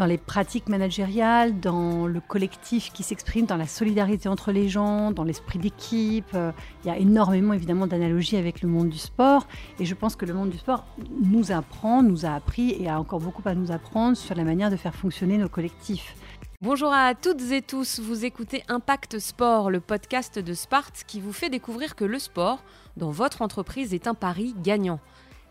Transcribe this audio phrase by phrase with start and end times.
[0.00, 5.10] dans les pratiques managériales, dans le collectif qui s'exprime, dans la solidarité entre les gens,
[5.10, 6.30] dans l'esprit d'équipe.
[6.32, 6.52] Euh,
[6.82, 9.46] il y a énormément évidemment d'analogies avec le monde du sport
[9.78, 10.86] et je pense que le monde du sport
[11.22, 14.70] nous apprend, nous a appris et a encore beaucoup à nous apprendre sur la manière
[14.70, 16.14] de faire fonctionner nos collectifs.
[16.62, 21.34] Bonjour à toutes et tous, vous écoutez Impact Sport, le podcast de Sparte qui vous
[21.34, 22.64] fait découvrir que le sport
[22.96, 24.98] dans votre entreprise est un pari gagnant.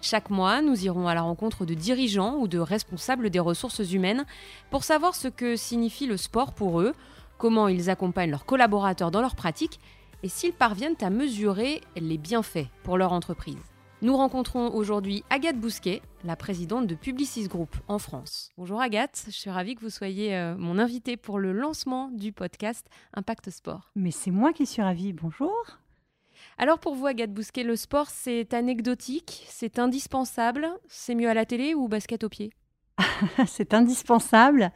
[0.02, 4.26] Chaque mois, nous irons à la rencontre de dirigeants ou de responsables des ressources humaines
[4.70, 6.94] pour savoir ce que signifie le sport pour eux,
[7.38, 9.80] comment ils accompagnent leurs collaborateurs dans leurs pratiques
[10.24, 13.58] et s'ils parviennent à mesurer les bienfaits pour leur entreprise.
[14.02, 18.52] Nous rencontrons aujourd'hui Agathe Bousquet, la présidente de Publicis Group en France.
[18.58, 22.32] Bonjour Agathe, je suis ravie que vous soyez euh, mon invitée pour le lancement du
[22.32, 23.92] podcast Impact Sport.
[23.98, 25.52] Mais c'est moi qui suis ravie, bonjour.
[26.62, 31.46] Alors pour vous, Agathe Bousquet, le sport, c'est anecdotique, c'est indispensable, c'est mieux à la
[31.46, 32.52] télé ou basket au pied?
[33.48, 34.74] C'est indispensable,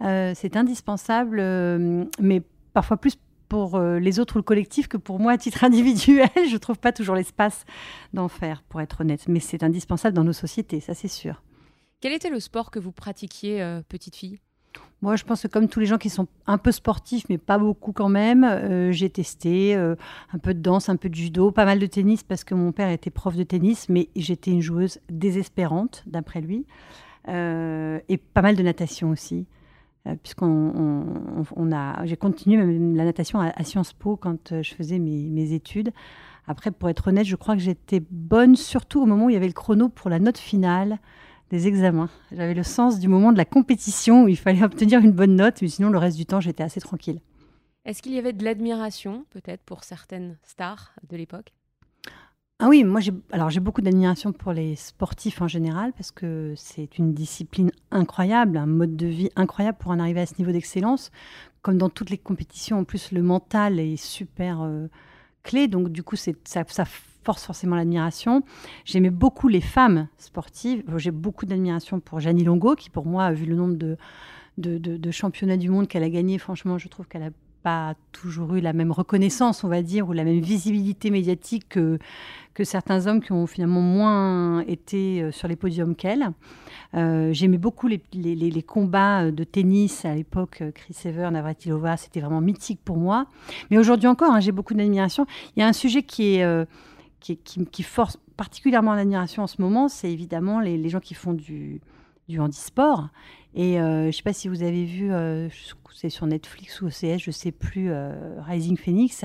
[0.00, 2.40] euh, c'est indispensable, euh, mais
[2.72, 3.18] parfois plus
[3.50, 6.30] pour euh, les autres ou le collectif que pour moi à titre individuel.
[6.34, 7.66] Je ne trouve pas toujours l'espace
[8.14, 11.42] d'en faire, pour être honnête, mais c'est indispensable dans nos sociétés, ça c'est sûr.
[12.00, 14.38] Quel était le sport que vous pratiquiez, petite fille?
[15.00, 17.56] Moi, je pense que comme tous les gens qui sont un peu sportifs, mais pas
[17.58, 19.94] beaucoup quand même, euh, j'ai testé euh,
[20.32, 22.72] un peu de danse, un peu de judo, pas mal de tennis parce que mon
[22.72, 26.66] père était prof de tennis, mais j'étais une joueuse désespérante, d'après lui,
[27.28, 29.46] euh, et pas mal de natation aussi.
[30.22, 31.04] Puisqu'on
[31.54, 35.90] on, a, j'ai continué même la natation à, Sciences Po quand je faisais mes études.
[36.46, 39.36] Après, pour être honnête, je crois que j'étais bonne surtout au moment où il y
[39.36, 40.98] avait le chrono pour la note finale
[41.50, 42.08] des examens.
[42.32, 45.62] J'avais le sens du moment de la compétition où il fallait obtenir une bonne note,
[45.62, 47.20] mais sinon le reste du temps j'étais assez tranquille.
[47.84, 51.52] Est-ce qu'il y avait de l'admiration peut-être pour certaines stars de l'époque?
[52.60, 56.54] Ah oui, moi j'ai alors j'ai beaucoup d'admiration pour les sportifs en général parce que
[56.56, 60.50] c'est une discipline incroyable, un mode de vie incroyable pour en arriver à ce niveau
[60.50, 61.12] d'excellence.
[61.62, 64.88] Comme dans toutes les compétitions, en plus le mental est super euh,
[65.44, 66.84] clé, donc du coup c'est ça, ça
[67.28, 68.42] force forcément l'admiration.
[68.86, 70.82] J'aimais beaucoup les femmes sportives.
[70.96, 73.98] J'ai beaucoup d'admiration pour Janie Longo, qui pour moi, vu le nombre de,
[74.56, 77.30] de, championnats du monde qu'elle a gagné, franchement, je trouve qu'elle a
[77.62, 81.98] pas toujours eu la même reconnaissance, on va dire, ou la même visibilité médiatique que,
[82.54, 86.30] que certains hommes qui ont finalement moins été euh, sur les podiums qu'elle.
[86.94, 92.40] Euh, j'aimais beaucoup les, combats de tennis à l'époque, euh, Chris Evert, Navratilova, c'était vraiment
[92.40, 93.26] mythique pour moi.
[93.70, 95.26] Mais aujourd'hui encore, hein, j'ai beaucoup d'admiration.
[95.56, 96.66] Il y a un sujet qui est
[97.20, 101.80] qui, force particulièrement l'admiration en ce moment, c'est évidemment les, gens qui font du,
[102.28, 103.08] du handisport.
[103.54, 105.48] Et euh, je ne sais pas si vous avez vu, euh,
[105.94, 109.24] c'est sur Netflix ou OCS, je ne sais plus, euh, Rising Phoenix,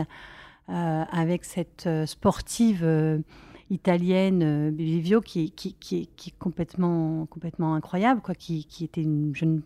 [0.68, 3.22] avec cette sportive
[3.70, 5.54] italienne, Bivio, qui,
[5.92, 7.28] est complètement,
[7.76, 9.62] incroyable, quoi, qui, était une jeune,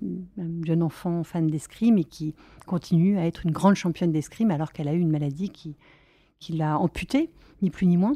[0.66, 2.34] jeune enfant fan d'escrime et qui
[2.66, 5.76] continue à être une grande championne d'escrime alors qu'elle a eu une maladie qui,
[6.40, 7.32] qui l'a amputée,
[7.62, 8.14] ni plus ni moins.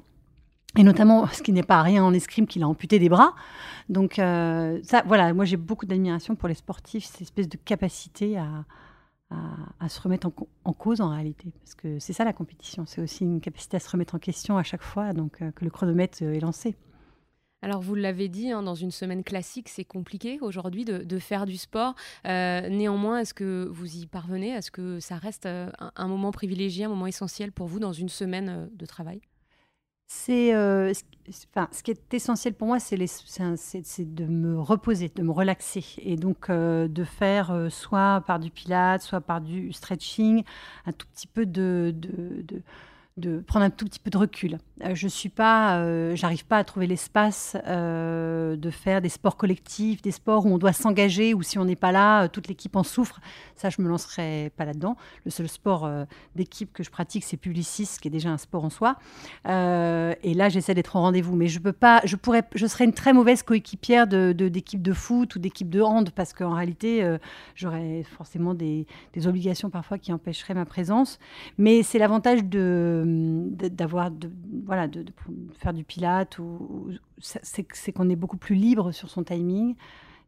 [0.77, 3.33] Et notamment, ce qui n'est pas rien en escrime, qu'il a amputé des bras.
[3.89, 8.37] Donc, euh, ça, voilà, moi j'ai beaucoup d'admiration pour les sportifs, cette espèce de capacité
[8.37, 8.65] à,
[9.79, 10.31] à, se remettre
[10.65, 11.51] en, cause en réalité.
[11.61, 14.57] Parce que c'est ça la compétition, c'est aussi une capacité à se remettre en question
[14.57, 16.75] à chaque fois, donc euh, que le chronomètre euh, est lancé.
[17.61, 21.57] Alors vous l'avez dit, hein, dans une semaine classique, c'est compliqué aujourd'hui de, faire du
[21.57, 21.95] sport.
[22.25, 24.49] néanmoins, est-ce que vous y parvenez?
[24.49, 28.69] Est-ce que ça reste un, moment privilégié, un moment essentiel pour vous dans une semaine
[28.73, 29.21] de travail?
[30.13, 30.91] C'est, euh,
[31.55, 36.17] enfin, ce qui est essentiel pour moi, c'est, de me reposer, de me relaxer, et
[36.17, 40.43] donc euh, de faire euh, soit par du pilates, soit par du stretching,
[40.85, 42.61] un tout petit peu de, de
[43.17, 44.57] de prendre un tout petit peu de recul.
[44.83, 49.37] Euh, je suis pas, euh, j'arrive pas à trouver l'espace euh, de faire des sports
[49.37, 52.75] collectifs, des sports où on doit s'engager, ou si on n'est pas là, toute l'équipe
[52.75, 53.19] en souffre.
[53.55, 54.95] Ça, je me lancerai pas là-dedans.
[55.25, 55.89] Le seul sport
[56.35, 58.97] d'équipe que je pratique, c'est Publicis, qui est déjà un sport en soi.
[59.45, 62.93] et là, j'essaie d'être au rendez-vous, mais je peux pas, je pourrais, je serais une
[62.93, 67.17] très mauvaise coéquipière de, d'équipe de, foot ou d'équipe de hand, parce qu'en réalité,
[67.55, 68.87] j'aurais forcément des
[69.25, 71.19] obligations parfois qui empêcheraient ma présence.
[71.59, 74.31] Mais c'est l'avantage de d'avoir de,
[74.65, 75.05] voilà de,
[75.53, 76.89] faire du pilate ou,
[77.19, 79.75] c'est qu'on est beaucoup plus libre sur son timing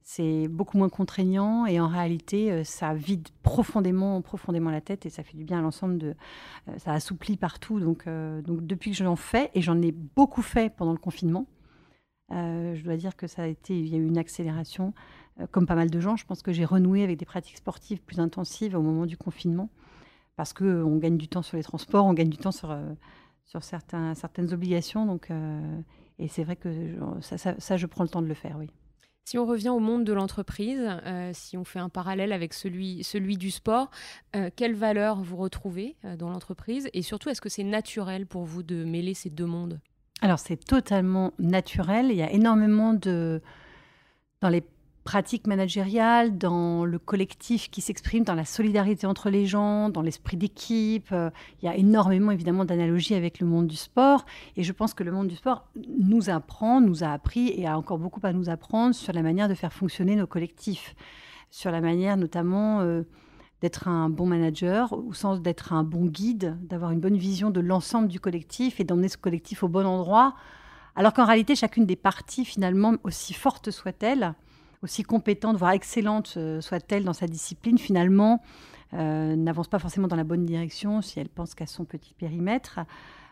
[0.04, 5.10] c'est beaucoup moins contraignant et en réalité euh, ça vide profondément profondément la tête et
[5.10, 6.14] ça fait du bien à l'ensemble de
[6.68, 7.80] euh, ça assouplit partout.
[7.80, 11.48] Donc euh, donc depuis que j'en fais et j'en ai beaucoup fait pendant le confinement
[12.30, 14.96] je dois dire que ça a été il y a eu une accélération
[15.52, 16.16] comme pas mal de gens.
[16.16, 19.70] Je pense que j'ai renoué avec des pratiques sportives plus intensives au moment du confinement
[20.36, 22.94] parce qu'on gagne du temps sur les transports, on gagne du temps sur, euh,
[23.46, 25.06] sur certains, certaines obligations.
[25.06, 25.80] Donc, euh,
[26.20, 28.70] et c'est vrai que ça, ça, je prends le temps de le faire, oui.
[29.26, 33.06] Si on revient au monde de l'entreprise, euh, si on fait un parallèle avec celui,
[33.06, 33.90] celui du sport,
[34.36, 38.44] euh, quelles valeurs vous retrouvez euh, dans l'entreprise Et surtout, est-ce que c'est naturel pour
[38.44, 39.80] vous de mêler ces deux mondes?
[40.22, 42.08] Alors, c'est totalement naturel.
[42.10, 43.42] Il y a énormément de...
[44.42, 44.64] Dans les
[45.04, 50.38] pratique managériale, dans le collectif qui s'exprime, dans la solidarité entre les gens, dans l'esprit
[50.38, 51.10] d'équipe.
[51.12, 51.30] Euh,
[51.62, 54.26] il y a énormément évidemment d'analogies avec le monde du sport.
[54.56, 57.78] Et je pense que le monde du sport nous apprend, nous a appris et a
[57.78, 60.96] encore beaucoup à nous apprendre sur la manière de faire fonctionner nos collectifs,
[61.52, 63.04] sur la manière notamment euh,
[63.62, 67.60] d'être un bon manager, au sens d'être un bon guide, d'avoir une bonne vision de
[67.60, 70.36] l'ensemble du collectif et d'emmener ce collectif au bon endroit.
[70.96, 74.36] Alors qu'en réalité, chacune des parties, finalement, aussi forte soit-elle,
[74.84, 78.42] aussi compétente, voire excellente euh, soit-elle dans sa discipline, finalement,
[78.94, 82.80] euh, n'avance pas forcément dans la bonne direction si elle pense qu'à son petit périmètre.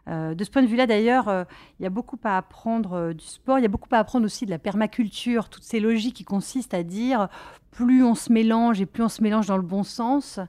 [0.07, 1.45] Euh, de ce point de vue-là, d'ailleurs,
[1.79, 3.59] il y a beaucoup à apprendre du sport.
[3.59, 6.73] Il y a beaucoup à apprendre aussi de la permaculture, toutes ces logiques qui consistent
[6.73, 7.27] à dire
[7.69, 10.39] plus on se mélange et plus on se mélange dans le bon sens,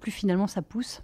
[0.00, 1.02] plus finalement ça pousse.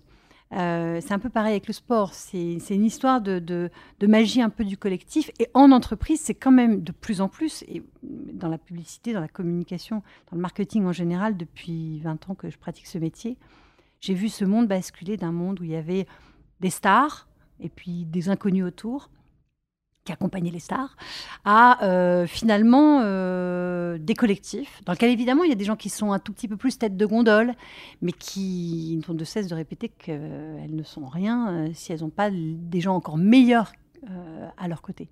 [0.55, 2.15] Euh, c'est un peu pareil avec le sport.
[2.15, 3.71] C'est une histoire de,
[4.03, 5.31] magie un peu du collectif.
[5.39, 9.21] Et en entreprise, c'est quand même de plus en plus, et dans la publicité, dans
[9.21, 13.37] la communication, dans le marketing en général, depuis 20 ans que je pratique ce métier,
[14.01, 16.07] j'ai vu ce monde basculer d'un monde où il y avait
[16.61, 17.27] des stars
[17.61, 19.11] et puis des inconnus autour
[20.05, 20.97] qui accompagnait les stars,
[21.45, 25.89] à euh, finalement euh, des collectifs, dans lesquels évidemment il y a des gens qui
[25.89, 27.55] sont un tout petit peu plus tête de gondole,
[28.03, 32.11] mais qui n'ont de cesse de répéter qu'elles ne sont rien euh, si elles n'ont
[32.11, 33.73] pas des gens encore meilleurs
[34.59, 35.09] à leur côté.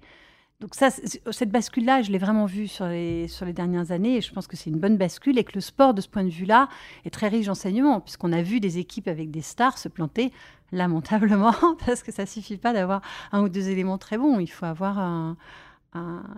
[0.62, 0.91] Donc ça,
[1.32, 4.70] cette bascule-là, je l'ai vraiment vue sur les, dernières années et je pense que c'est
[4.70, 6.69] une bonne bascule et que le sport, de ce point de vue-là,
[7.05, 10.31] est très riche d'enseignements puisqu'on a vu des équipes avec des stars se planter
[10.73, 11.53] lamentablement
[11.85, 14.38] parce que ça suffit pas d'avoir un ou deux éléments très bons.
[14.38, 15.35] Il faut avoir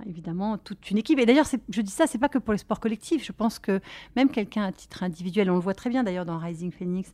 [0.07, 1.19] évidemment toute une équipe.
[1.19, 3.23] Et d'ailleurs, je dis ça, c'est pas que pour les sports collectifs.
[3.27, 3.83] Je pense que
[4.17, 7.13] même quelqu'un à titre individuel, on le voit très bien d'ailleurs dans Rising Phoenix,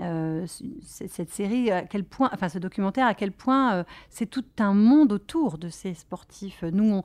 [0.00, 0.44] euh,
[0.82, 4.74] cette série, à quel point, enfin ce documentaire, à quel point euh, c'est tout un
[4.74, 6.64] monde autour de ces sportifs.
[6.64, 7.02] Nous,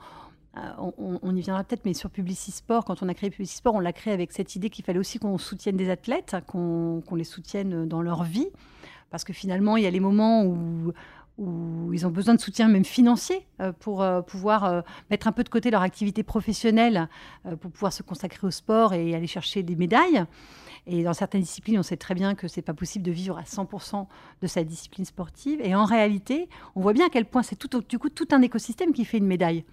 [0.58, 3.58] euh, on, on, y viendra peut-être, mais sur Publicis Sport, quand on a créé Publicis
[3.58, 7.04] Sport, on l'a créé avec cette idée qu'il fallait aussi qu'on soutienne des athlètes, qu'on
[7.16, 8.48] les soutienne dans leur vie,
[9.12, 10.92] parce que finalement, il y a les moments où
[11.40, 13.48] où ils ont besoin de soutien même financier
[13.80, 17.08] pour pouvoir mettre un peu de côté leur activité professionnelle,
[17.62, 20.26] pour pouvoir se consacrer au sport et aller chercher des médailles.
[20.86, 23.44] Et dans certaines disciplines, on sait très bien que c'est pas possible de vivre à
[23.44, 24.08] 100%
[24.42, 25.62] de sa discipline sportive.
[25.62, 28.42] Et en réalité, on voit bien à quel point c'est tout, du coup tout un
[28.42, 29.64] écosystème qui fait une médaille.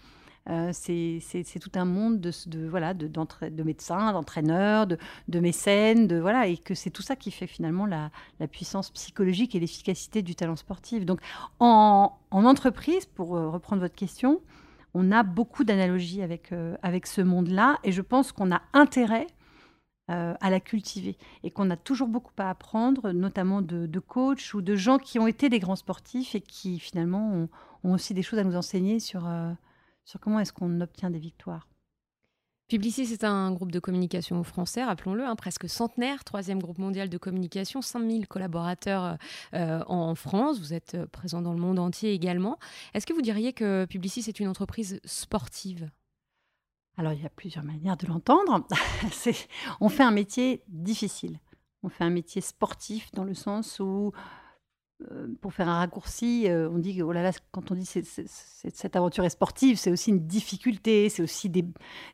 [0.49, 6.47] Euh, c'est tout un monde de, voilà de, de médecins, d'entraîneurs, de, mécènes, de voilà
[6.47, 8.11] et que c'est tout ça qui fait finalement la,
[8.51, 11.05] puissance psychologique et l'efficacité du talent sportif.
[11.05, 11.21] Donc
[11.59, 14.41] en, en entreprise, pour euh, reprendre votre question,
[14.95, 19.27] on a beaucoup d'analogies avec euh, avec ce monde-là et je pense qu'on a intérêt
[20.09, 24.77] à la cultiver et qu'on a toujours beaucoup à apprendre, notamment de, coachs ou de
[24.77, 27.49] gens qui ont été des grands sportifs et qui finalement
[27.83, 29.27] ont, aussi des choses à nous enseigner sur,
[30.07, 31.69] sur comment est-ce qu'on obtient des victoires?
[32.69, 37.17] Publicis, c'est un groupe de communication français, rappelons-le, hein, presque centenaire, troisième groupe mondial de
[37.17, 39.19] communication, 5000 collaborateurs
[39.55, 42.59] euh, en France, vous êtes présent dans le monde entier également.
[42.93, 45.89] Est-ce que vous diriez que Publicis est une entreprise sportive?
[46.97, 48.67] Alors, il y a plusieurs manières de l'entendre.
[49.81, 51.39] on fait un métier difficile.
[51.85, 54.21] On fait un métier sportif dans le sens où, euh,
[55.41, 58.97] pour faire un raccourci, euh, on dit oh là là, quand on dit que cette
[58.97, 61.65] aventure est sportive, c'est aussi une difficulté, c'est aussi des,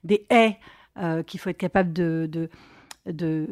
[0.05, 0.59] des haies
[0.99, 2.49] euh, qu'il faut être capable de
[3.07, 3.49] de,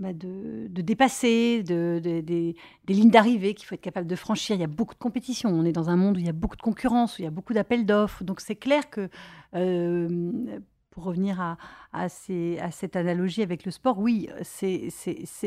[0.00, 2.54] bah, de, de, dépasser, de, des
[2.88, 4.54] lignes d'arrivée qu'il faut être capable de franchir.
[4.54, 5.48] Il y a beaucoup de compétition.
[5.48, 7.28] On est dans un monde où il y a beaucoup de concurrence, où il y
[7.28, 8.22] a beaucoup d'appels d'offres.
[8.22, 9.08] Donc c'est clair que,
[9.54, 11.56] euh, pour revenir à,
[11.92, 14.90] à, cette analogie avec le sport, oui, c'est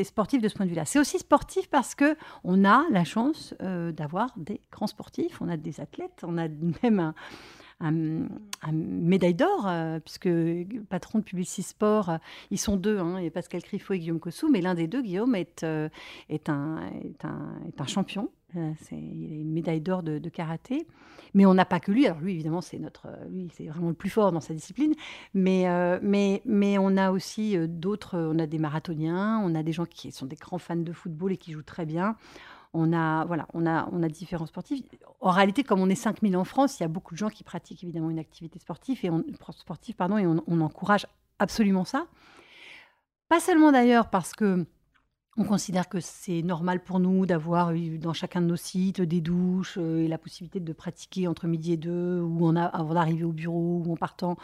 [0.04, 0.84] sportif de ce point de vue-là.
[0.84, 5.48] C'est aussi sportif parce que on a la chance euh, d'avoir des grands sportifs, on
[5.48, 6.48] a des athlètes, on a
[6.82, 7.14] même un,
[7.80, 10.28] un, médaille d'or, euh, puisque
[10.88, 12.16] patron de Publicis Sport, euh,
[12.50, 15.34] ils sont deux, hein, et Pascal Criffaut et Guillaume Cossou, mais l'un des deux, Guillaume,
[15.34, 15.88] est, euh,
[16.28, 18.30] est, un, est, un, est un champion.
[18.52, 20.86] c'est, il a une médaille d'or de, karaté.
[21.36, 22.06] Mais on n'a pas que lui.
[22.06, 24.94] Alors lui, évidemment, c'est notre, lui, c'est vraiment le plus fort dans sa discipline.
[25.34, 25.66] Mais,
[26.00, 28.16] mais, mais on a aussi d'autres.
[28.16, 31.32] On a des marathoniens, on a des gens qui sont des grands fans de football
[31.32, 32.14] et qui jouent très bien.
[32.74, 33.46] On a, voilà,
[34.08, 34.82] différents sportifs.
[35.20, 37.44] En réalité, comme on est 5000 en France, il y a beaucoup de gens qui
[37.44, 39.10] pratiquent évidemment une activité sportive et
[39.96, 41.06] pardon, et on, encourage
[41.38, 42.08] absolument ça.
[43.28, 44.66] Pas seulement d'ailleurs parce que
[45.36, 49.78] On considère que c'est normal pour nous d'avoir dans chacun de nos sites des douches
[49.78, 53.82] et la possibilité de pratiquer entre midi et deux, ou en avant d'arriver au bureau,
[53.84, 54.36] ou en partant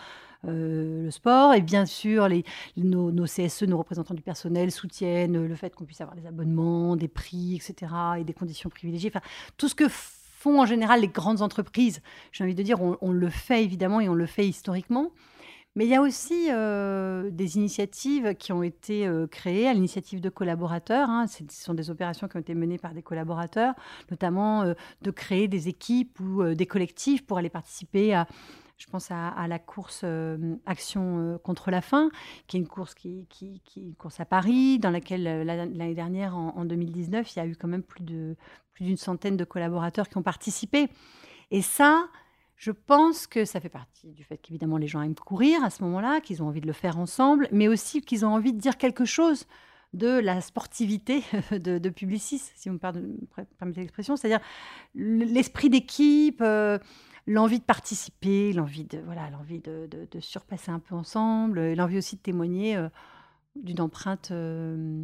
[0.43, 1.55] le sport.
[1.55, 2.29] Et bien sûr,
[2.77, 7.07] nos, CSE, nos représentants du personnel, soutiennent le fait qu'on puisse avoir des abonnements, des
[7.07, 9.13] prix, etc., et des conditions privilégiées.
[9.15, 9.25] Enfin,
[9.59, 13.29] tout ce que font en général les grandes entreprises, j'ai envie de dire, on le
[13.29, 15.13] fait évidemment et on le fait historiquement.
[15.77, 20.21] Mais il y a aussi euh, des initiatives qui ont été euh, créées à l'initiative
[20.21, 21.09] de collaborateurs.
[21.09, 21.27] Hein.
[21.29, 23.75] Ce sont des opérations qui ont été menées par des collaborateurs,
[24.11, 28.27] notamment euh, de créer des équipes ou des collectifs pour aller participer à,
[28.79, 30.05] je pense à, la course
[30.67, 32.11] Action contre la faim,
[32.49, 33.29] qui est une course, qui,
[33.97, 37.69] course à Paris, dans laquelle l'année dernière, en, en, 2019, il y a eu quand
[37.69, 38.35] même plus d'une
[38.73, 40.89] plus centaine de collaborateurs qui ont participé.
[41.51, 42.09] Et ça,
[42.61, 45.83] je pense que ça fait partie du fait qu'évidemment les gens aiment courir à ce
[45.83, 48.77] moment-là, qu'ils ont envie de le faire ensemble, mais aussi qu'ils ont envie de dire
[48.77, 49.47] quelque chose
[49.95, 52.79] de la sportivité de, Publicis, si vous me
[53.59, 54.45] permettez l'expression, c'est-à-dire
[54.95, 56.79] l'esprit d'équipe, euh,
[57.27, 59.89] l'envie de participer, l'envie de voilà, l'envie de,
[60.21, 62.91] surpasser un peu ensemble, l'envie aussi de témoigner euh,
[63.57, 65.03] d'une empreinte, euh,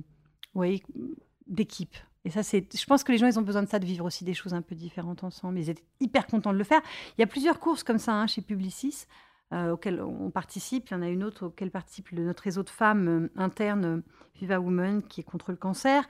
[1.47, 1.97] d'équipe.
[2.27, 4.05] Et ça, c'est, je pense que les gens, ils ont besoin de ça, de vivre
[4.05, 5.61] aussi des choses un peu différentes ensemble.
[5.61, 6.81] Ils étaient hyper contents de le faire.
[7.17, 9.07] Il y a plusieurs courses comme ça hein, chez Publicis
[9.53, 10.91] euh, auxquelles on participe.
[10.91, 14.03] Il y en a une autre auquel participe notre réseau de femmes euh, internes, euh,
[14.35, 16.09] Viva Women, qui est contre le cancer.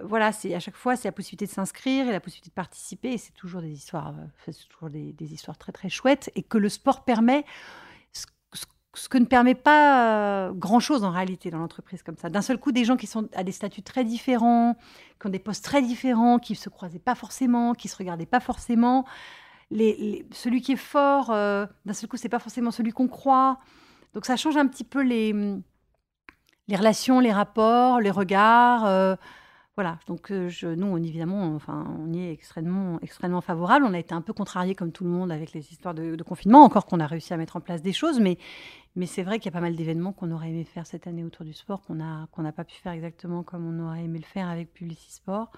[0.00, 3.14] Voilà, c'est à chaque fois, c'est la possibilité de s'inscrire et la possibilité de participer.
[3.14, 4.14] Et c'est toujours des histoires,
[4.70, 7.44] toujours des, histoires très très chouettes et que le sport permet
[8.94, 12.28] ce que ne permet pas euh, grand-chose en réalité dans l'entreprise comme ça.
[12.28, 14.76] D'un seul coup, des gens qui sont à des statuts très différents,
[15.18, 17.96] qui ont des postes très différents, qui ne se croisaient pas forcément, qui ne se
[17.96, 19.06] regardaient pas forcément.
[19.70, 23.58] Celui qui est fort, euh, d'un seul coup, c'est pas forcément celui qu'on croit.
[24.12, 25.32] Donc ça change un petit peu les,
[26.68, 28.84] les relations, les rapports, les regards.
[28.84, 29.16] Euh,
[29.74, 33.86] voilà, donc je, nous, on, évidemment, enfin, on y est extrêmement, extrêmement favorable.
[33.86, 36.62] On a été un peu contrarié comme tout le monde avec les histoires de, confinement,
[36.62, 38.36] encore qu'on a réussi à mettre en place des choses, mais,
[38.96, 41.24] mais c'est vrai qu'il y a pas mal d'événements qu'on aurait aimé faire cette année
[41.24, 44.26] autour du sport, qu'on n'a qu'on pas pu faire exactement comme on aurait aimé le
[44.26, 45.50] faire avec Publicisport.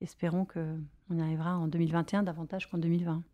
[0.00, 3.24] Espérons qu'on y arrivera en 2021 davantage qu'en 2020.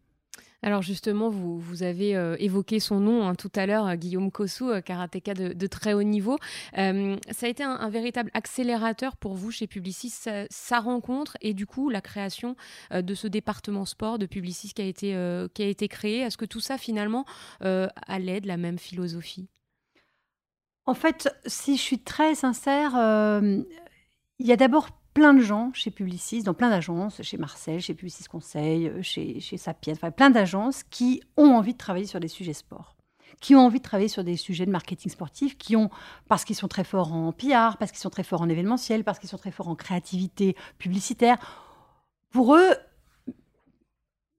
[0.65, 4.31] Alors justement, vous, vous avez euh, évoqué son nom hein, tout à l'heure, euh, Guillaume
[4.31, 6.39] Kossou, euh, karatéka de, très haut niveau.
[6.75, 6.83] ça
[7.43, 10.09] a été un, véritable accélérateur pour vous chez Publicis,
[10.49, 12.57] sa, rencontre et du coup la création
[12.91, 15.09] de ce département sport de Publicis qui a été,
[15.53, 16.21] qui a été créé.
[16.21, 17.27] Est-ce que tout ça finalement
[17.61, 19.49] allait de la même philosophie?
[20.87, 22.93] En fait, si je suis très sincère,
[24.39, 27.95] il y a d'abord plein de gens chez Publicis, dans plein d'agences, chez Marcel, chez
[27.95, 32.21] Publicis Conseil, euh, chez, chez Sapiens, enfin plein d'agences qui ont envie de travailler sur
[32.21, 32.97] des sujets sport,
[33.41, 35.89] qui ont envie de travailler sur des sujets de marketing sportif, qui ont,
[36.29, 39.21] parce qu'ils sont très forts en PR, parce qu'ils sont très forts en événementiel, parce
[39.21, 41.39] qu'ils sont très forts en créativité publicitaire.
[42.31, 42.75] Pour eux,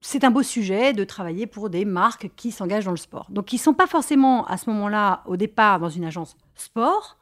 [0.01, 3.27] c'est un beau sujet de travailler pour des marques qui s'engagent dans le sport.
[3.31, 7.17] Donc, ils ne sont pas forcément à ce moment-là, au départ, dans une agence sport,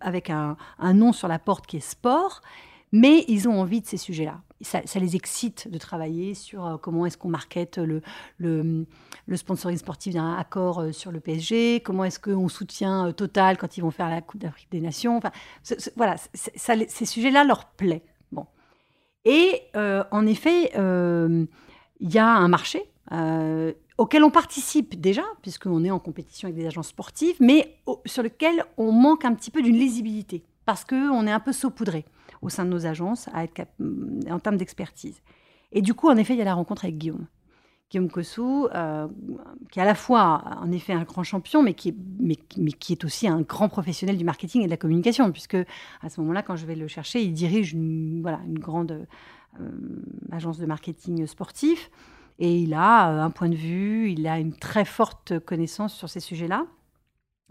[0.00, 2.40] avec un, un nom sur la porte qui est sport,
[2.94, 4.40] mais ils ont envie de ces sujets-là.
[4.60, 8.02] Ça, les excite de travailler sur euh, comment est-ce qu'on market le,
[8.38, 8.86] le,
[9.36, 13.76] sponsoring sportif d'un accord euh, sur le PSG, comment est-ce qu'on soutient euh, Total quand
[13.76, 15.16] ils vont faire la Coupe d'Afrique des Nations.
[15.16, 15.32] Enfin,
[15.96, 18.04] voilà, ces sujets-là leur plaît.
[18.30, 18.46] Bon.
[19.24, 22.84] Et en effet, il y a un marché
[23.98, 28.64] auquel on participe déjà, puisqu'on est en compétition avec des agences sportives, mais sur lequel
[28.76, 32.04] on manque un petit peu d'une lisibilité, parce qu'on est un peu saupoudré
[32.44, 33.62] au sein de nos agences à être
[34.30, 35.20] en termes d'expertise.
[35.72, 37.26] Et du coup, en effet, il y a la rencontre avec Guillaume.
[37.90, 39.08] Guillaume Kossou, euh,
[39.70, 42.36] qui est à la fois, en effet, un grand champion, mais qui, est, mais,
[42.72, 45.56] qui est aussi un grand professionnel du marketing et de la communication, puisque
[46.02, 49.06] à ce moment-là, quand je vais le chercher, il dirige une, voilà, une grande
[49.60, 49.70] euh,
[50.32, 51.90] agence de marketing sportif,
[52.38, 56.08] et il a euh, un point de vue, il a une très forte connaissance sur
[56.08, 56.66] ces sujets-là.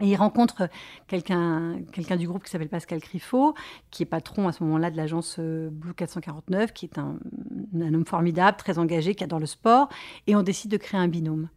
[0.00, 0.68] Et il rencontre
[1.06, 3.54] quelqu'un quelqu'un du groupe qui s'appelle Pascal Criffaut,
[3.92, 7.18] qui est patron à ce moment-là de l'agence euh, Blue 449, qui est un,
[7.74, 9.88] homme formidable, très engagé, qui adore le sport.
[10.26, 11.48] Et on décide de créer un binôme.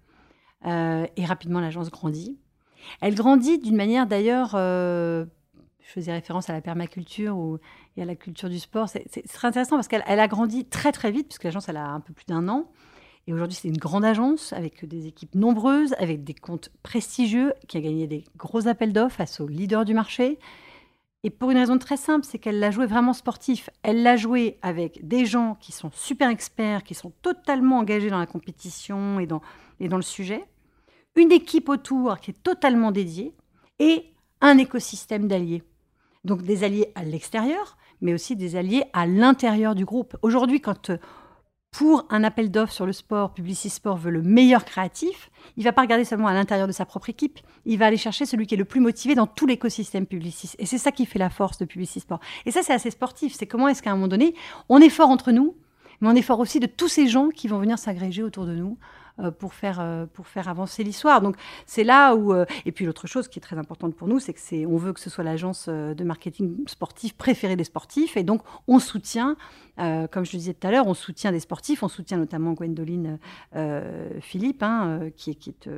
[0.68, 2.38] Euh, et rapidement, l'agence grandit.
[3.02, 5.26] Elle grandit d'une manière d'ailleurs, euh,
[5.82, 7.58] je faisais référence à la permaculture ou,
[7.96, 8.88] et à la culture du sport.
[8.88, 12.02] C'est très intéressant parce qu'elle a grandi très très vite, puisque l'agence elle a un
[12.02, 12.70] peu plus d'un an.
[13.28, 17.78] Et aujourd'hui, c'est une grande agence avec des équipes nombreuses, avec des comptes prestigieux, qui
[17.78, 20.40] a gagné des gros appels d'offres face aux leaders du marché.
[21.24, 23.70] Et pour une raison très simple, c'est qu'elle l'a joué vraiment sportif.
[23.84, 28.20] Elle l'a joué avec des gens qui sont super experts, qui sont totalement engagés dans
[28.20, 29.42] la compétition et dans,
[29.82, 30.46] et dans le sujet,
[31.18, 33.34] une équipe autour qui est totalement dédiée
[33.80, 34.06] et
[34.40, 35.64] un écosystème d'alliés.
[36.24, 40.16] Donc des alliés à l'extérieur, mais aussi des alliés à l'intérieur du groupe.
[40.22, 40.92] Aujourd'hui, quand
[41.78, 45.72] pour un appel d'offres sur le sport, Publicis Sport veut le meilleur créatif, il va
[45.72, 48.56] pas regarder seulement à l'intérieur de sa propre équipe, il va aller chercher celui qui
[48.56, 50.54] est le plus motivé dans tout l'écosystème Publicis.
[50.58, 52.20] Et c'est ça qui fait la force de Publicis Sport.
[52.48, 53.36] Et ça, c'est assez sportif.
[53.36, 54.34] C'est comment est-ce qu'à un moment donné,
[54.70, 55.54] on est fort entre nous,
[56.02, 58.56] mais on est fort aussi de tous ces gens qui vont venir s'agréger autour de
[58.56, 58.80] nous
[59.40, 61.22] pour faire euh, pour faire avancer l'histoire.
[61.22, 64.20] Donc c'est là où euh, et puis l'autre chose qui est très importante pour nous,
[64.20, 68.18] c'est que c'est on veut que ce soit l'agence de marketing sportif préférée des sportifs
[68.18, 69.36] et donc on soutient
[69.78, 73.20] comme je le disais tout à l'heure, on soutient des sportifs, on soutient notamment Gwendoline
[74.22, 75.70] Philippe, hein, qui, est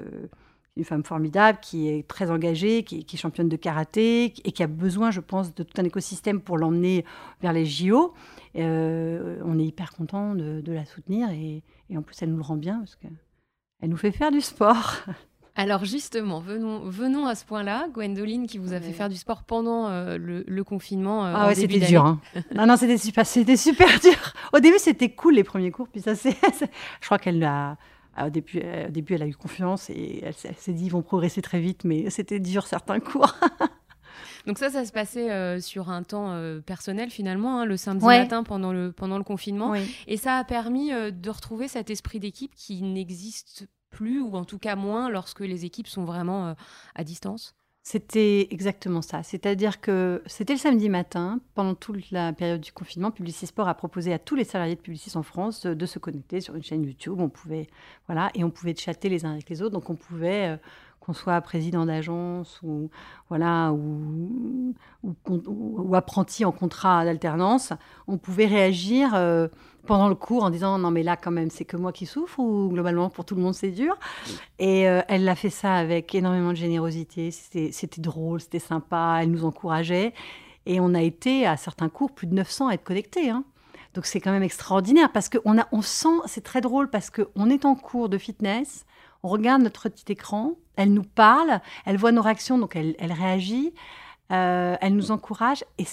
[0.77, 4.67] une femme formidable, qui est très engagée, qui, est championne de karaté et qui a
[4.67, 7.03] besoin, je pense, de tout un écosystème pour l'emmener
[7.41, 8.13] vers les JO.
[8.55, 12.55] on est hyper content de, la soutenir et, et, en plus, elle nous le rend
[12.55, 13.07] bien parce que
[13.81, 15.03] elle nous fait faire du sport.
[15.55, 17.87] Alors justement, venons, venons à ce point-là.
[17.93, 21.25] Gwendoline qui vous a fait faire du sport pendant euh, le, confinement.
[21.25, 22.05] Euh, ah ouais, c'était dur.
[22.05, 22.21] Hein.
[22.55, 24.33] non, non, c'était super, c'était super dur.
[24.53, 26.37] Au début, c'était cool les premiers cours, puis ça, c'est,
[27.01, 27.75] je crois qu'elle a,
[28.23, 31.01] au début, euh, au début, elle a eu confiance et elle, s'est dit ils vont
[31.01, 33.35] progresser très vite, mais c'était dur certains cours.
[34.45, 36.35] Donc ça, ça se passait sur un temps
[36.65, 39.73] personnel finalement, hein, le samedi matin pendant le, pendant le confinement.
[40.07, 44.59] Et ça a permis de retrouver cet esprit d'équipe qui n'existe plus, ou en tout
[44.59, 46.55] cas moins, lorsque les équipes sont vraiment
[46.95, 47.55] à distance
[47.91, 49.23] c'était exactement ça.
[49.23, 53.73] C'est-à-dire que c'était le samedi matin, pendant toute la période du confinement, Publicis Sport a
[53.73, 56.83] proposé à tous les salariés de Publicis en France de, se connecter sur une chaîne
[56.83, 57.15] YouTube.
[57.19, 57.67] On pouvait,
[58.05, 59.73] voilà, et on pouvait chatter les uns avec les autres.
[59.73, 60.59] Donc on pouvait
[61.13, 62.89] soit président d'agence ou
[63.29, 64.73] voilà ou,
[65.93, 67.73] apprenti en contrat d'alternance,
[68.07, 69.47] on pouvait réagir euh,
[69.85, 72.39] pendant le cours en disant non mais là quand même c'est que moi qui souffre
[72.39, 73.97] ou globalement pour tout le monde c'est dur.
[74.59, 77.31] Et euh, elle l'a fait ça avec énormément de générosité.
[77.31, 79.19] C'était drôle, c'était sympa.
[79.21, 80.13] Elle nous encourageait
[80.65, 83.29] et on a été à certains cours plus de 900 à être connectés.
[83.29, 83.43] Hein.
[83.93, 87.65] Donc c'est quand même extraordinaire parce qu'on on sent, c'est très drôle parce qu'on est
[87.65, 88.85] en cours de fitness,
[89.23, 93.73] on regarde notre petit écran, elle nous parle, elle voit nos réactions, donc elle, réagit,
[94.31, 95.63] euh, elle nous encourage.
[95.77, 95.85] Et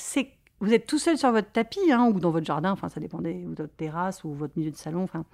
[0.60, 3.44] vous êtes tout seul sur votre tapis hein, ou dans votre jardin, enfin ça dépendait,
[3.46, 5.02] ou votre terrasse ou votre milieu de salon.
[5.02, 5.24] Enfin,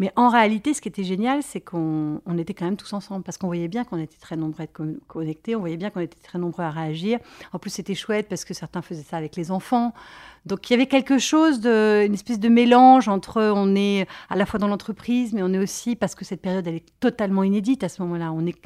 [0.00, 3.36] mais en réalité, ce qui était génial, c'est qu'on était quand même tous ensemble, parce
[3.36, 4.72] qu'on voyait bien qu'on était très nombreux à être
[5.08, 7.18] connectés, on voyait bien qu'on était très nombreux à réagir.
[7.52, 9.92] En plus, c'était chouette parce que certains faisaient ça avec les enfants.
[10.46, 14.36] Donc, il y avait quelque chose, de, une espèce de mélange entre on est à
[14.36, 17.42] la fois dans l'entreprise, mais on est aussi, parce que cette période, elle est totalement
[17.42, 18.56] inédite à ce moment-là, on est,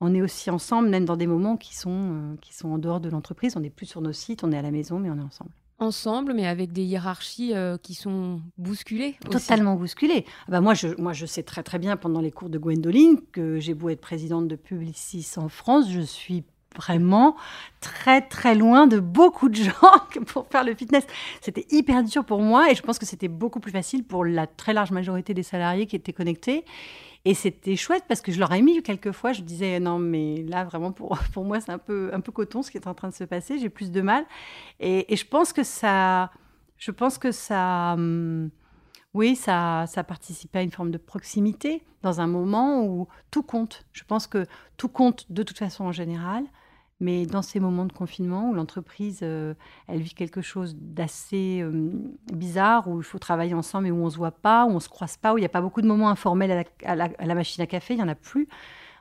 [0.00, 2.98] on est aussi ensemble, même dans des moments qui sont, euh, qui sont en dehors
[2.98, 3.56] de l'entreprise.
[3.56, 5.52] On n'est plus sur nos sites, on est à la maison, mais on est ensemble
[5.84, 9.16] ensemble, mais avec des hiérarchies euh, qui sont bousculées.
[9.30, 10.24] Totalement bousculées.
[10.46, 13.20] Ah bah moi, je, moi, je sais très très bien pendant les cours de Gwendoline
[13.32, 16.44] que j'ai beau être présidente de Publicis en France, je suis
[16.76, 17.36] vraiment
[17.80, 19.72] très très loin de beaucoup de gens
[20.26, 21.06] pour faire le fitness.
[21.40, 24.46] C'était hyper dur pour moi et je pense que c'était beaucoup plus facile pour la
[24.46, 26.64] très large majorité des salariés qui étaient connectés.
[27.26, 30.42] Et c'était chouette parce que je leur ai mis quelques fois, je disais non mais
[30.42, 32.94] là vraiment pour, pour moi c'est un peu, un peu coton ce qui est en
[32.94, 34.26] train de se passer, j'ai plus de mal.
[34.80, 36.30] Et, je pense que ça,
[36.76, 38.50] je pense que ça, hum,
[39.14, 43.86] oui, ça, ça participe à une forme de proximité dans un moment où tout compte.
[43.92, 46.44] Je pense que tout compte de toute façon en général.
[47.00, 49.54] Mais dans ces moments de confinement où l'entreprise, euh,
[49.88, 51.90] elle vit quelque chose d'assez euh,
[52.32, 54.74] bizarre, où il faut travailler ensemble et où on ne se voit pas, où on
[54.74, 57.34] ne se croise pas, où il n'y a pas beaucoup de moments informels à la,
[57.34, 58.48] machine à café, il n'y en a plus.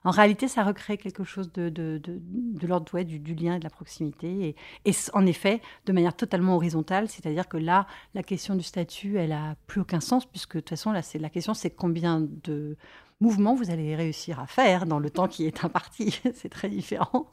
[0.06, 3.64] En réalité, ça recrée quelque chose de, de, de, l'ordre du, du, lien et de
[3.64, 4.56] la proximité.
[4.84, 9.18] Et, et, en effet, de manière totalement horizontale, c'est-à-dire que là, la question du statut,
[9.18, 12.76] elle n'a plus aucun sens, puisque de toute façon, là, la question, c'est combien de
[13.24, 16.20] mouvement vous allez réussir à faire dans le temps qui est imparti.
[16.36, 17.28] c'est très différent.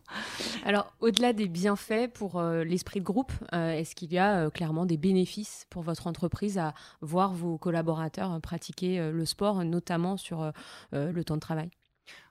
[0.65, 4.51] Alors, au-delà des bienfaits pour euh, l'esprit de groupe, euh, est-ce qu'il y a euh,
[4.51, 10.53] clairement des bénéfices pour votre entreprise à voir vos collaborateurs pratiquer le sport, notamment sur
[10.93, 11.71] le temps de travail?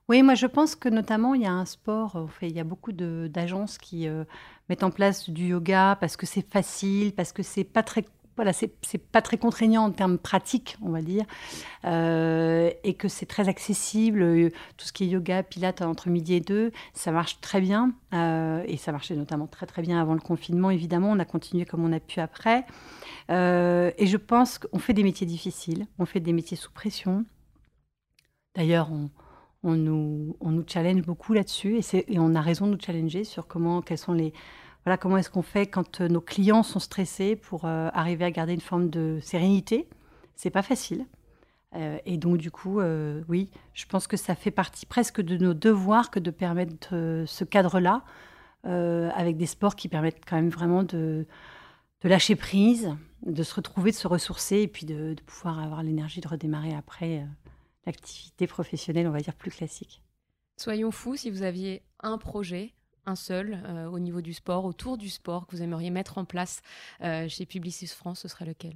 [0.08, 2.64] Oui, moi je pense que notamment il y a un sport, fait, il y a
[2.64, 4.08] beaucoup d'agences qui
[4.70, 8.06] mettent en place du yoga parce que c'est facile, parce que c'est pas très
[8.40, 8.72] voilà, c'est
[9.12, 11.26] pas très contraignant en termes pratiques, on va dire,
[11.84, 14.50] euh, et que c'est très accessible.
[14.78, 18.64] Tout ce qui est yoga, pilates entre midi et deux, ça marche très bien, euh,
[18.66, 20.70] et ça marchait notamment très très bien avant le confinement.
[20.70, 22.66] Évidemment, on a continué comme on a pu après,
[23.30, 27.26] euh, et je pense qu'on fait des métiers difficiles, on fait des métiers sous pression.
[28.56, 29.10] D'ailleurs, on,
[29.64, 33.26] on, nous, on nous challenge beaucoup là-dessus, et, et on a raison de nous challenger
[33.26, 34.32] sur comment, quels sont les
[34.86, 38.32] voilà, comment est-ce qu'on fait quand euh, nos clients sont stressés pour euh, arriver à
[38.32, 39.88] garder une forme de sérénité?
[40.36, 41.06] C'est pas facile.
[41.76, 42.80] Euh, et donc, du coup,
[43.28, 47.44] oui, je pense que ça fait partie presque de nos devoirs que de permettre ce
[47.44, 48.04] cadre-là,
[48.64, 51.28] avec des sports qui permettent quand même vraiment de,
[52.02, 56.22] de lâcher prise, de se retrouver, de se ressourcer et puis de, pouvoir avoir l'énergie
[56.22, 57.28] de redémarrer après
[57.86, 60.02] l'activité professionnelle, on va dire, plus classique.
[60.58, 62.74] Soyons fous, si vous aviez un projet
[63.06, 66.26] un seul euh, au niveau du sport, autour du sport que vous aimeriez mettre en
[66.26, 66.62] place
[67.04, 68.74] euh, chez Publicis France, ce serait lequel?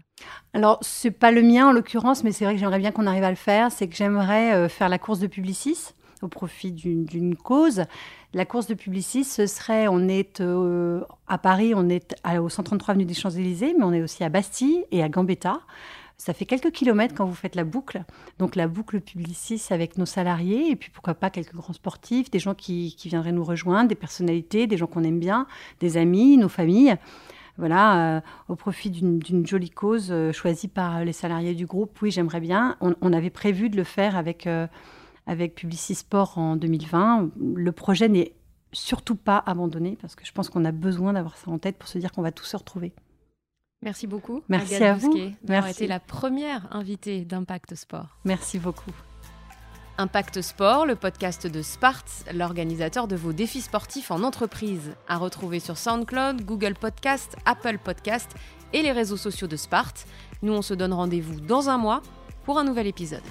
[0.53, 3.23] Alors, c'est pas le mien en l'occurrence, mais c'est vrai que j'aimerais bien qu'on arrive
[3.23, 3.71] à le faire.
[3.71, 7.83] C'est que j'aimerais euh, faire la course de Publicis au profit d'une cause.
[8.33, 10.41] La course de Publicis, ce serait, on est
[11.27, 14.85] à Paris, on est au 133 avenue des Champs-Élysées, mais on est aussi à Bastille
[14.91, 15.59] et à Gambetta.
[16.23, 18.05] Ça fait quelques kilomètres quand vous faites la boucle.
[18.39, 22.39] Donc la boucle Publicis avec nos salariés et puis pourquoi pas quelques grands sportifs, des
[22.39, 25.47] gens qui, viendraient nous rejoindre, des personnalités, des gens qu'on aime bien,
[25.81, 26.95] des amis, nos familles.
[27.57, 32.01] Voilà, euh, au profit d'une jolie cause euh, choisie par les salariés du groupe.
[32.01, 32.77] Oui, j'aimerais bien.
[32.79, 34.65] On, avait prévu de le faire avec, euh,
[35.27, 37.31] avec Publicis Sport en 2020.
[37.35, 38.31] Le projet n'est
[38.71, 41.89] surtout pas abandonné parce que je pense qu'on a besoin d'avoir ça en tête pour
[41.89, 42.93] se dire qu'on va tous se retrouver.
[43.83, 44.41] Merci beaucoup.
[44.49, 48.17] Merci à vous d'avoir été la première invitée d'Impact Sport.
[48.23, 48.91] Merci beaucoup.
[49.97, 55.59] Impact Sport, le podcast de Spart, l'organisateur de vos défis sportifs en entreprise, à retrouver
[55.59, 58.31] sur SoundCloud, Google Podcast, Apple Podcast
[58.73, 59.93] et les réseaux sociaux de Spart.
[60.41, 62.01] Nous, on se donne rendez-vous dans un mois
[62.43, 63.21] pour un nouvel épisode.